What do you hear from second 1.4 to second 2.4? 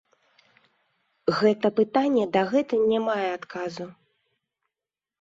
Гэта пытанне